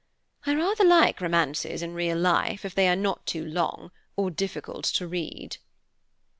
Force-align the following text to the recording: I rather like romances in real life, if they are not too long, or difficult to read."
I 0.47 0.55
rather 0.55 0.83
like 0.83 1.21
romances 1.21 1.83
in 1.83 1.93
real 1.93 2.17
life, 2.17 2.65
if 2.65 2.73
they 2.73 2.89
are 2.89 2.95
not 2.95 3.23
too 3.27 3.45
long, 3.45 3.91
or 4.15 4.31
difficult 4.31 4.85
to 4.85 5.05
read." 5.07 5.57